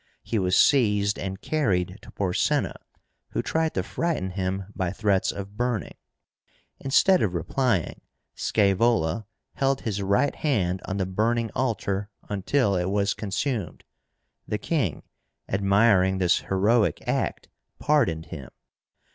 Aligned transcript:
He 0.23 0.39
was 0.39 0.57
seized 0.57 1.19
and 1.19 1.41
carried 1.43 1.99
to 2.01 2.09
Porsena, 2.09 2.73
who 3.33 3.43
tried 3.43 3.75
to 3.75 3.83
frighten 3.83 4.31
him 4.31 4.65
by 4.75 4.91
threats 4.91 5.31
of 5.31 5.55
burning. 5.55 5.93
Instead 6.79 7.21
of 7.21 7.35
replying, 7.35 8.01
Scaevola 8.35 9.27
held 9.53 9.81
his 9.81 10.01
right 10.01 10.33
hand 10.33 10.81
on 10.85 10.97
the 10.97 11.05
burning 11.05 11.51
altar 11.53 12.09
until 12.29 12.73
it 12.75 12.89
was 12.89 13.13
consumed. 13.13 13.83
The 14.47 14.57
king, 14.57 15.03
admiring 15.47 16.17
this 16.17 16.39
heroic 16.39 17.07
act, 17.07 17.49
pardoned 17.77 18.25
him. 18.25 18.49